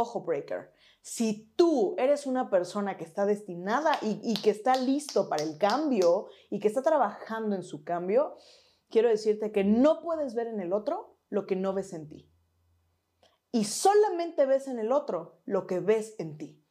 [0.00, 0.70] Ojo, breaker.
[1.02, 5.58] Si tú eres una persona que está destinada y, y, que está listo para el
[5.58, 8.36] cambio y que está trabajando en su cambio,
[8.90, 12.30] quiero decirte que no puedes ver en el otro lo que no ves en ti.
[13.50, 16.62] Y solamente ves en el otro lo que ves en ti.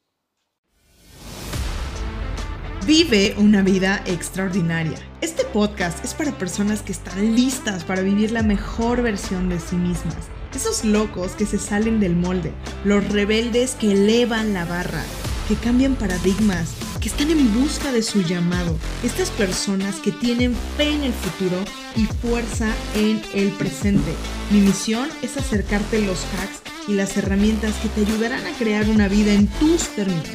[2.86, 4.98] Vive una vida extraordinaria.
[5.20, 9.76] Este podcast es para personas que están listas para vivir la mejor versión de sí
[9.76, 10.30] mismas.
[10.56, 12.52] Esos locos que se salen del molde,
[12.88, 15.04] los rebeldes que elevan la barra,
[15.50, 16.70] que cambian paradigmas,
[17.02, 18.78] que están en busca de su llamado.
[19.04, 21.58] Estas personas que tienen fe en el futuro
[21.98, 24.14] y fuerza en el presente.
[24.52, 29.10] Mi misión es acercarte los hacks y las herramientas que te ayudarán a crear una
[29.10, 30.30] vida en tus términos,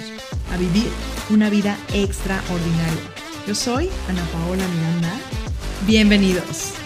[0.53, 0.89] a vivir
[1.31, 3.01] una vida extraordinaria.
[3.47, 5.19] Yo soy Ana Paola Miranda.
[5.87, 6.82] Bienvenidos.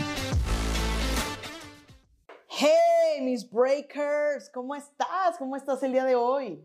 [3.27, 5.37] Mis breakers, ¿cómo estás?
[5.37, 6.65] ¿Cómo estás el día de hoy?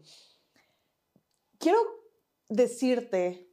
[1.58, 1.80] Quiero
[2.50, 3.50] decirte,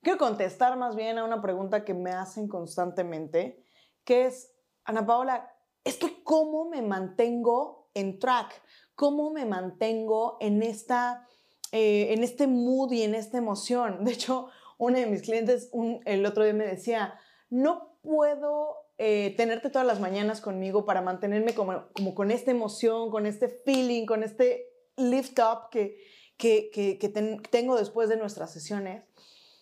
[0.00, 3.64] quiero contestar más bien a una pregunta que me hacen constantemente,
[4.04, 4.52] que es,
[4.84, 8.62] Ana Paola, es que cómo me mantengo en track,
[8.94, 11.26] cómo me mantengo en esta
[11.72, 14.04] eh, en este mood y en esta emoción.
[14.04, 15.68] De hecho, una de mis clientes
[16.04, 21.54] el otro día me decía, no puedo eh, tenerte todas las mañanas conmigo para mantenerme
[21.54, 25.96] como, como con esta emoción, con este feeling, con este lift up que,
[26.36, 27.08] que, que,
[27.50, 29.02] tengo después de nuestras sesiones.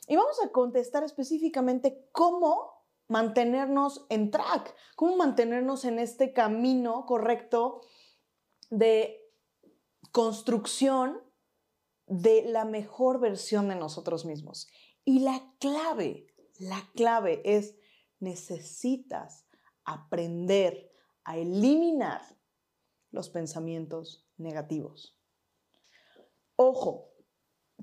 [0.09, 7.83] Y vamos a contestar específicamente cómo mantenernos en track, cómo mantenernos en este camino correcto
[8.71, 9.25] de
[10.11, 11.23] construcción
[12.09, 14.67] de la mejor versión de nosotros mismos.
[15.05, 16.27] Y la clave,
[16.59, 17.78] la clave es
[18.21, 19.47] necesitas
[19.85, 20.93] aprender
[21.25, 22.23] a eliminar
[23.11, 25.19] los pensamientos negativos.
[26.57, 27.13] Ojo,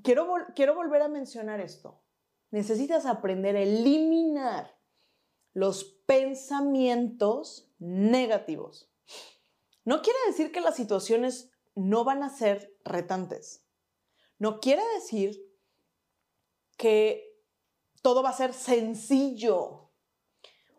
[0.02, 2.02] quiero, quiero volver a mencionar esto.
[2.50, 4.78] Necesitas aprender a eliminar
[5.52, 8.90] los pensamientos negativos.
[9.84, 13.64] No quiere decir que las situaciones no van a ser retantes.
[14.38, 15.40] No quiere decir
[16.76, 17.42] que
[18.02, 19.85] todo va a ser sencillo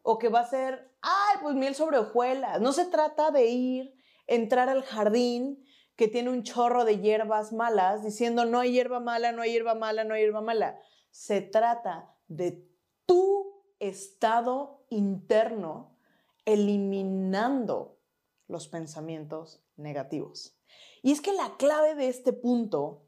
[0.09, 2.61] o que va a ser, ay, pues miel sobre hojuelas.
[2.61, 3.93] No se trata de ir,
[4.25, 5.61] entrar al jardín
[5.97, 9.75] que tiene un chorro de hierbas malas diciendo no hay hierba mala, no hay hierba
[9.75, 10.79] mala, no hay hierba mala.
[11.11, 12.65] Se trata de
[13.05, 15.97] tu estado interno
[16.45, 17.99] eliminando
[18.47, 20.57] los pensamientos negativos.
[21.03, 23.03] Y es que la clave de este punto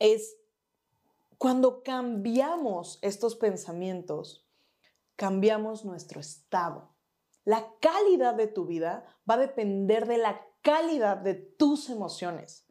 [0.00, 0.36] es
[1.38, 4.47] cuando cambiamos estos pensamientos,
[5.18, 6.94] cambiamos nuestro estado.
[7.44, 12.66] La calidad de tu vida va a depender de la calidad de tus emociones.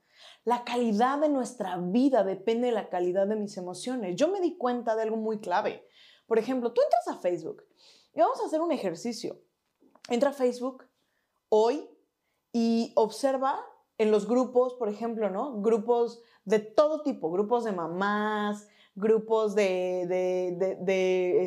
[0.45, 4.15] La calidad de nuestra vida depende de la calidad de mis emociones.
[4.15, 5.85] Yo me di cuenta de algo muy clave.
[6.25, 7.65] Por ejemplo, tú entras a Facebook
[8.13, 9.41] y vamos a hacer un ejercicio.
[10.09, 10.85] Entra a Facebook
[11.49, 11.89] hoy
[12.53, 13.59] y observa
[13.97, 15.61] en los grupos, por ejemplo, ¿no?
[15.61, 20.07] Grupos de todo tipo, grupos de mamás, grupos de,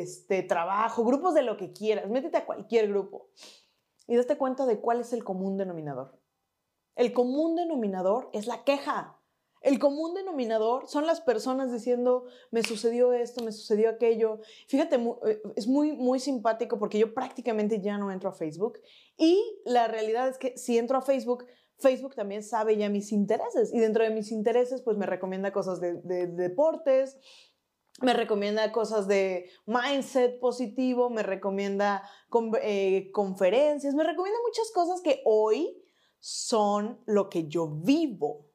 [0.01, 2.09] este, trabajo, grupos de lo que quieras.
[2.09, 3.29] Métete a cualquier grupo
[4.07, 6.17] y date cuenta de cuál es el común denominador.
[6.95, 9.17] El común denominador es la queja.
[9.61, 14.39] El común denominador son las personas diciendo, me sucedió esto, me sucedió aquello.
[14.67, 14.95] Fíjate,
[15.27, 18.79] eh, es muy, muy simpático porque yo prácticamente ya no entro a Facebook
[19.17, 21.45] y la realidad es que si entro a Facebook,
[21.81, 25.81] Facebook también sabe ya mis intereses y dentro de mis intereses pues me recomienda cosas
[25.81, 27.17] de, deportes,
[28.01, 32.07] me recomienda cosas de mindset positivo, me recomienda
[32.61, 35.77] eh, conferencias, me recomienda muchas cosas que hoy
[36.19, 38.47] son lo que yo vivo.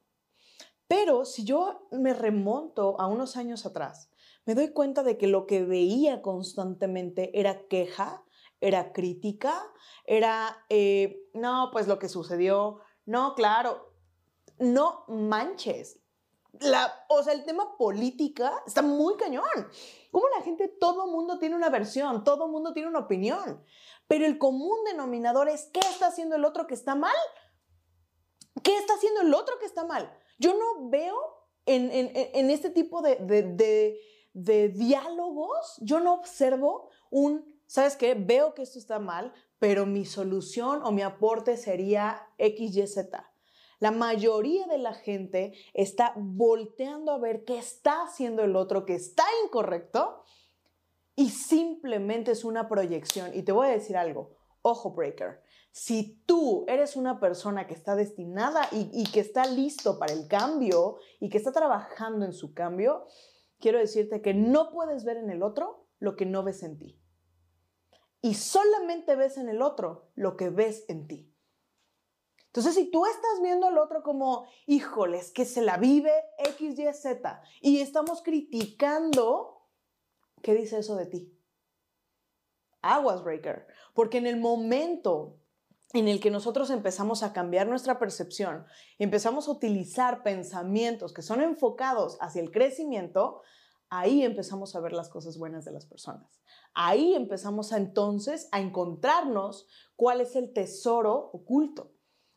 [0.87, 4.09] Pero si yo me remonto a unos años atrás,
[4.45, 8.23] me doy cuenta de que lo que veía constantemente era queja,
[8.61, 9.53] era crítica,
[10.05, 13.93] era, eh, no, pues lo que sucedió no, claro,
[14.59, 15.97] no manches.
[16.59, 19.45] La, o sea, el tema política está muy cañón.
[20.11, 23.63] Como la gente, todo mundo tiene una versión, todo mundo tiene una opinión,
[24.07, 27.15] pero el común denominador es ¿qué está haciendo el otro que está mal?
[28.61, 30.11] ¿Qué está haciendo el otro que está mal?
[30.37, 31.17] Yo no veo
[31.65, 33.15] en, este tipo de,
[34.33, 38.15] de diálogos, yo no observo un, ¿sabes qué?
[38.15, 43.09] Veo que esto está mal, pero mi solución o mi aporte sería XYZ.
[43.79, 48.95] La mayoría de la gente está volteando a ver qué está haciendo el otro que
[48.95, 50.23] está incorrecto
[51.15, 53.31] y simplemente es una proyección.
[53.35, 57.95] Y te voy a decir algo, ojo breaker, Si tú eres una persona que está
[57.95, 62.55] destinada y, y que está listo para el cambio y que está trabajando en su
[62.55, 63.05] cambio,
[63.59, 66.99] quiero decirte que no puedes ver en el otro lo que no ves en ti.
[68.21, 71.33] Y solamente ves en el otro lo que ves en ti.
[72.47, 76.93] Entonces, si tú estás viendo al otro como, híjoles, que se la vive X, Y,
[76.93, 79.67] Z, y estamos criticando,
[80.41, 81.39] ¿qué dice eso de ti?
[82.81, 83.67] Aguas breaker.
[83.93, 85.39] Porque en el momento
[85.93, 88.65] en el que nosotros empezamos a cambiar nuestra percepción,
[88.97, 93.41] empezamos a utilizar pensamientos que son enfocados hacia el crecimiento,
[93.89, 96.41] ahí empezamos a ver las cosas buenas de las personas.
[96.79, 101.91] Ahí empezamos a, entonces a encontrarnos cuál es el tesoro oculto.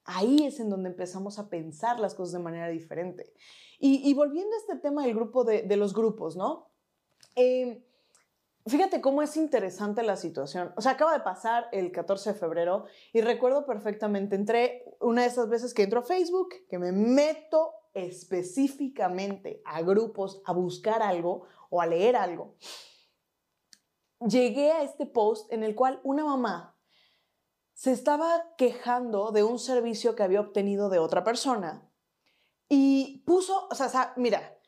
[0.05, 3.35] Ahí es en donde empezamos a pensar las cosas de manera diferente.
[3.79, 6.71] Y, volviendo a este tema del grupo de, los grupos, ¿no?
[7.37, 7.85] Eh,
[8.67, 10.73] fíjate cómo es interesante la situación.
[10.75, 15.29] O sea, acaba de pasar el 14 de febrero y recuerdo perfectamente, entré una de
[15.29, 21.43] esas veces que entro a Facebook, que me meto específicamente a grupos a buscar algo
[21.69, 22.55] o a leer algo.
[24.27, 26.77] Llegué a este post en el cual una mamá
[27.73, 31.91] se estaba quejando de un servicio que había obtenido de otra persona
[32.69, 34.59] y puso, o sea, mira,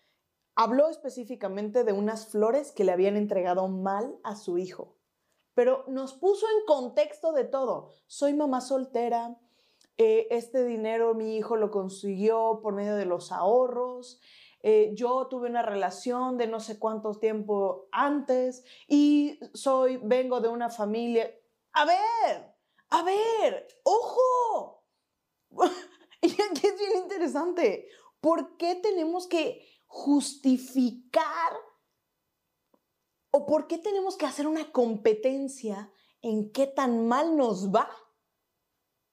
[0.54, 4.96] habló específicamente de unas flores que le habían entregado mal a su hijo,
[5.52, 7.90] pero nos puso en contexto de todo.
[8.06, 9.38] Soy mamá soltera,
[9.98, 14.20] eh, este dinero mi hijo lo consiguió por medio de los ahorros,
[14.62, 20.48] eh, yo tuve una relación de no sé cuánto tiempo antes y soy, vengo de
[20.48, 21.34] una familia.
[21.72, 22.54] A ver,
[22.90, 24.84] a ver, ojo.
[26.22, 27.88] y aquí es bien interesante.
[28.20, 31.52] ¿Por qué tenemos que justificar
[33.32, 37.90] o por qué tenemos que hacer una competencia en qué tan mal nos va?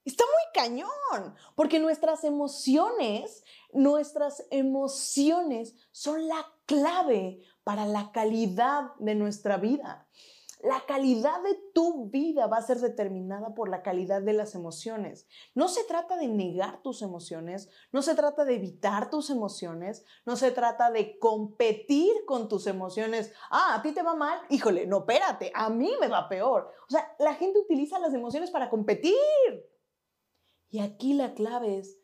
[0.04, 9.14] Está muy cañón, porque nuestras emociones, nuestras emociones son la clave para la calidad de
[9.14, 10.08] nuestra vida.
[10.62, 15.26] La calidad de tu vida va a ser determinada por la calidad de las emociones.
[15.54, 20.36] No se trata de negar tus emociones, no se trata de evitar tus emociones, no
[20.36, 23.32] se trata de competir con tus emociones.
[23.50, 26.70] Ah, a ti te va mal, híjole, no, espérate, a mí me va peor.
[26.88, 29.14] O sea, la gente utiliza las emociones para competir.
[30.68, 31.99] Y aquí la clave es,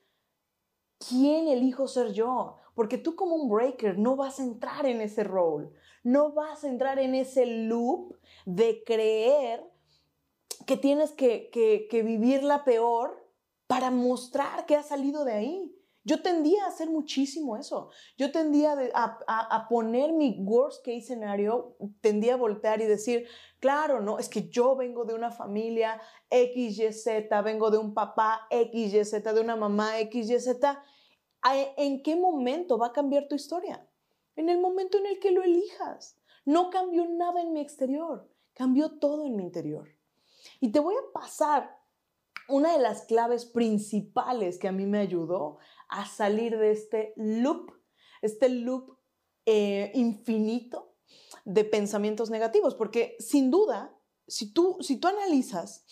[0.98, 2.56] ¿quién elijo ser yo?
[2.74, 5.70] Porque tú como un breaker no vas a entrar en ese role
[6.06, 8.14] no vas a entrar en ese loop
[8.44, 9.68] de creer
[10.64, 13.28] que tienes que, que, vivir la peor
[13.66, 15.76] para mostrar que has salido de ahí.
[16.06, 17.90] Yo tendía a hacer muchísimo eso.
[18.16, 23.26] Yo tendía a, poner mi worst case scenario, tendía a voltear y decir,
[23.60, 26.00] claro, no, es que yo vengo de una familia
[26.30, 30.48] XYZ, vengo de un papá XYZ, de una mamá XYZ.
[31.76, 33.86] ¿En qué momento va a cambiar tu historia?
[34.36, 36.18] en el momento en el que lo elijas.
[36.44, 39.88] No cambió nada en mi exterior, cambió todo en mi interior.
[40.60, 41.76] Y te voy a pasar
[42.48, 45.58] una de las claves principales que a mí me ayudó
[45.88, 47.72] a salir de este loop,
[48.22, 48.98] este loop
[49.44, 50.96] eh, infinito
[51.44, 53.96] de pensamientos negativos, porque sin duda,
[54.26, 55.86] si tú, si tú analizas,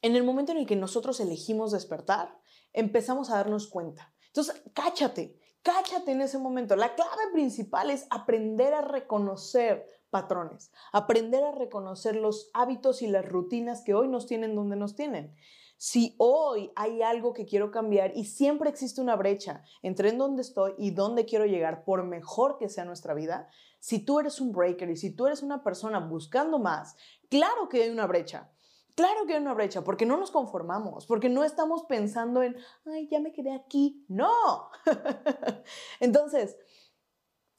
[0.00, 2.40] en el momento en el que nosotros elegimos despertar,
[2.72, 4.14] empezamos a darnos cuenta.
[4.26, 6.76] Entonces, cáchate, cáchate en ese momento.
[6.76, 13.26] La clave principal es aprender a reconocer patrones, aprender a reconocer los hábitos y las
[13.26, 15.34] rutinas que hoy nos tienen donde nos tienen.
[15.76, 20.42] Si hoy hay algo que quiero cambiar y siempre existe una brecha entre en donde
[20.42, 23.48] estoy y dónde quiero llegar, por mejor que sea nuestra vida,
[23.78, 26.96] si tú eres un breaker y si tú eres una persona buscando más,
[27.28, 28.50] claro que hay una brecha.
[28.96, 33.06] Claro que hay una brecha, porque no nos conformamos, porque no estamos pensando en, ay,
[33.08, 34.04] ya me quedé aquí.
[34.08, 34.70] No.
[36.00, 36.56] Entonces,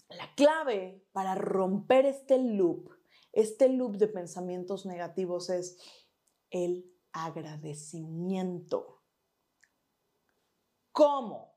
[0.09, 2.89] la clave para romper este loop,
[3.31, 5.77] este loop de pensamientos negativos es
[6.49, 9.03] el agradecimiento.
[10.91, 11.53] ¿Cómo?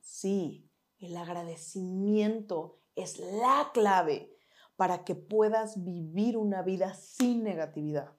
[0.00, 4.36] Sí, el agradecimiento es la clave
[4.76, 8.16] para que puedas vivir una vida sin negatividad.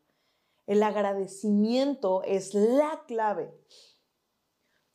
[0.66, 3.54] El agradecimiento es la clave.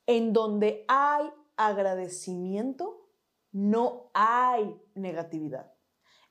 [0.06, 2.97] En donde hay agradecimiento,
[3.52, 5.72] no hay negatividad.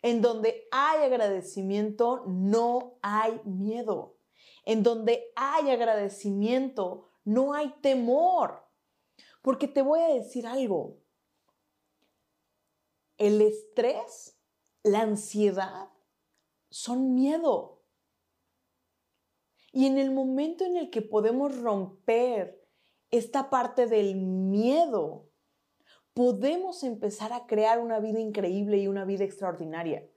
[0.02, 4.18] En donde hay agradecimiento, no hay miedo.
[4.66, 8.68] En donde hay agradecimiento, no hay temor.
[9.42, 11.00] Porque te voy a decir algo.
[13.18, 14.40] El estrés,
[14.84, 15.90] la ansiedad,
[16.70, 17.82] son miedo.
[19.72, 22.68] Y en el momento en el que podemos romper
[23.10, 25.27] esta parte del miedo,
[26.18, 30.10] podemos empezar a crear una vida increíble y una vida extraordinaria.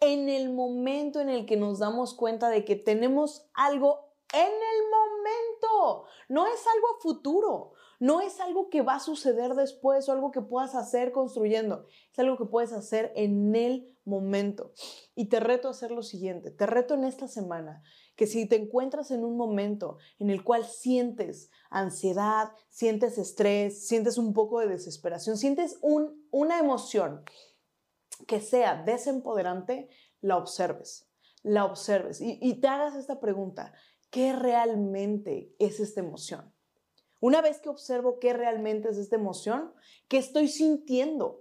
[0.00, 4.90] En el momento en el que nos damos cuenta de que tenemos algo en el
[4.90, 10.30] momento, no es algo futuro, no es algo que va a suceder después o algo
[10.30, 14.74] que puedas hacer construyendo, es algo que puedes hacer en el momento.
[15.14, 17.82] Y te reto a hacer lo siguiente, te reto en esta semana
[18.14, 24.18] que si te encuentras en un momento en el cual sientes ansiedad, sientes estrés, sientes
[24.18, 27.24] un poco de desesperación, sientes una emoción
[28.26, 29.88] que sea desempoderante,
[30.20, 31.08] la observes,
[31.42, 33.72] la observes y, y te hagas esta pregunta,
[34.10, 36.53] ¿qué realmente es esta emoción?
[37.24, 39.72] Una vez que observo qué realmente es esta emoción,
[40.08, 41.40] qué estoy sintiendo,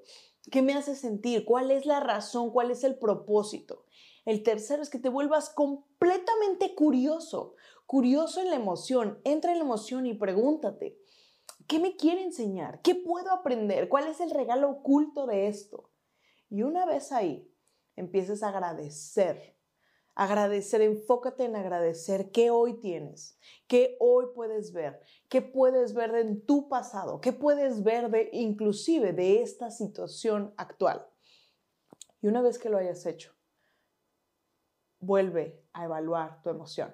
[0.50, 3.84] qué me hace sentir, cuál es la razón, cuál es el propósito.
[4.24, 9.20] El tercero es que te vuelvas completamente curioso, curioso en la emoción.
[9.26, 11.02] Entra en la emoción y pregúntate,
[11.68, 12.82] ¿qué me quiere enseñar?
[12.82, 13.90] ¿Qué puedo aprender?
[13.90, 15.92] ¿Cuál es el regalo oculto de esto?
[16.50, 17.54] Y una vez ahí,
[17.98, 19.58] empieces a agradecer
[20.16, 26.46] Agradecer, enfócate en agradecer qué hoy tienes, qué hoy puedes ver, qué puedes ver en
[26.46, 31.08] tu pasado, qué puedes ver de inclusive de esta situación actual.
[32.22, 33.34] Y una vez que lo hayas hecho,
[35.00, 36.94] vuelve a evaluar tu emoción.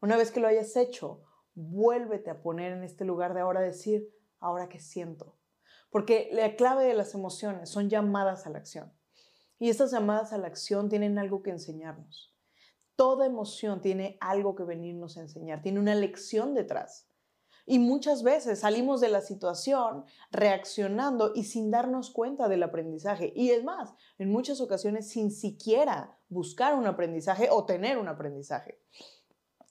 [0.00, 1.24] Una vez que lo hayas hecho,
[1.54, 5.36] vuélvete a poner en este lugar de ahora decir, ahora qué siento.
[5.90, 8.92] Porque la clave de las emociones son llamadas a la acción.
[9.58, 12.35] Y estas llamadas a la acción tienen algo que enseñarnos.
[12.96, 17.06] Toda emoción tiene algo que venirnos a enseñar, tiene una lección detrás.
[17.68, 23.32] Y muchas veces salimos de la situación reaccionando y sin darnos cuenta del aprendizaje.
[23.34, 28.80] Y es más, en muchas ocasiones sin siquiera buscar un aprendizaje o tener un aprendizaje.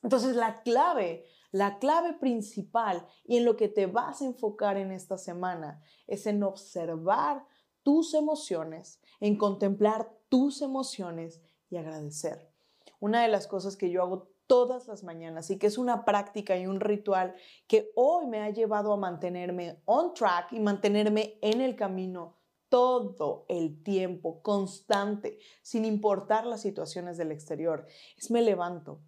[0.04, 4.92] Entonces la clave, la clave principal y en lo que te vas a enfocar en
[4.92, 7.48] esta semana es en observar
[7.82, 12.55] tus emociones, en contemplar tus emociones y agradecer
[13.00, 16.58] una de las cosas que yo hago todas las mañanas y que es una práctica
[16.58, 17.36] y un ritual
[17.68, 22.38] que hoy me ha llevado a mantenerme on track y mantenerme en el camino
[22.70, 27.86] todo el tiempo, constante, sin importar las situaciones del exterior.
[28.18, 29.02] Es me levanto.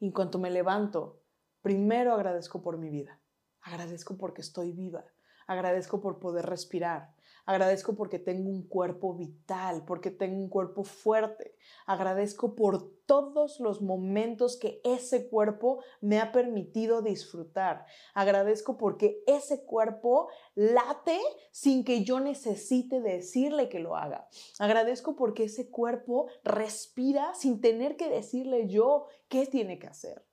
[0.00, 1.20] Y en cuanto me levanto,
[1.62, 3.20] primero agradezco por mi vida.
[3.62, 5.04] Agradezco porque estoy viva.
[5.46, 7.14] Agradezco por poder respirar.
[7.46, 11.54] Agradezco porque tengo un cuerpo vital, porque tengo un cuerpo fuerte.
[11.86, 17.84] Agradezco por todos los momentos que ese cuerpo me ha permitido disfrutar.
[18.14, 21.20] Agradezco porque ese cuerpo late
[21.50, 24.28] sin que yo necesite decirle que lo haga.
[24.58, 30.24] Agradezco porque ese cuerpo respira sin tener que decirle yo qué tiene que hacer.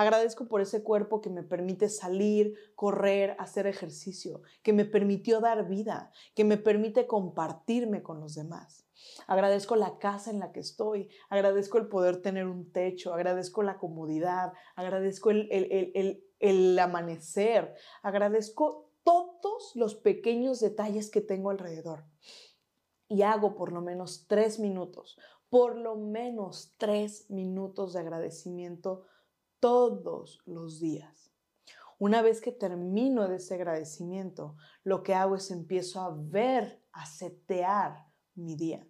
[0.00, 5.68] Agradezco por ese cuerpo que me permite salir, correr, hacer ejercicio, que me permitió dar
[5.68, 8.88] vida, que me permite compartirme con los demás.
[9.26, 13.76] Agradezco la casa en la que estoy, agradezco el poder tener un techo, agradezco la
[13.76, 22.06] comodidad, agradezco el, el amanecer, agradezco todos los pequeños detalles que tengo alrededor.
[23.06, 25.18] Y hago por lo menos tres minutos,
[25.50, 29.04] por lo menos tres minutos de agradecimiento
[29.60, 31.30] todos los días.
[31.98, 37.04] Una vez que termino de ese agradecimiento, lo que hago es empiezo a ver, a
[37.04, 38.86] setear mi día.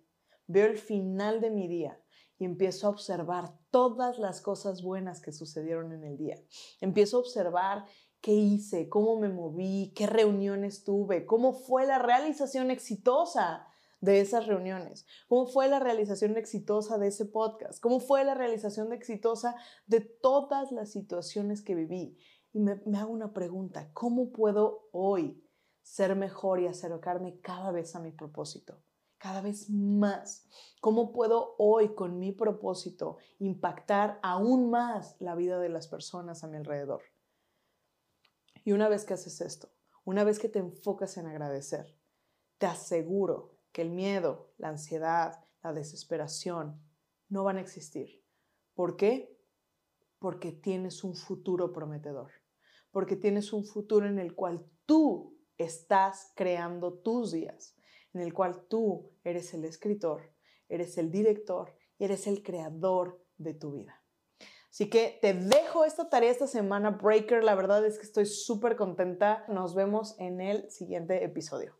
[0.46, 2.00] Veo el final de mi día
[2.38, 6.36] y empiezo a observar todas las cosas buenas que sucedieron en el día.
[6.80, 7.84] Empiezo a observar
[8.20, 13.66] qué hice, cómo me moví, qué reuniones tuve, cómo fue la realización exitosa
[14.00, 15.06] de esas reuniones?
[15.28, 17.80] ¿Cómo fue la realización exitosa de ese podcast?
[17.80, 22.16] ¿Cómo fue la realización exitosa de todas las situaciones que viví?
[22.52, 25.44] Y me, me hago una pregunta, ¿cómo puedo hoy
[25.82, 28.82] ser mejor y acercarme cada vez a mi propósito?
[29.20, 30.48] cada vez más.
[30.80, 36.48] ¿Cómo puedo hoy con mi propósito impactar aún más la vida de las personas a
[36.48, 37.02] mi alrededor?
[38.64, 39.68] Y una vez que haces esto,
[40.04, 41.94] una vez que te enfocas en agradecer,
[42.58, 46.80] te aseguro que el miedo, la ansiedad, la desesperación
[47.28, 48.24] no van a existir.
[48.74, 49.36] ¿Por qué?
[50.18, 52.30] Porque tienes un futuro prometedor,
[52.90, 57.76] porque tienes un futuro en el cual tú estás creando tus días,
[58.12, 60.34] en el cual tú eres el escritor,
[60.68, 64.02] eres el director y eres el creador de tu vida.
[64.70, 67.42] Así que te dejo esta tarea esta semana, Breaker.
[67.42, 69.44] La verdad es que estoy súper contenta.
[69.48, 71.79] Nos vemos en el siguiente episodio.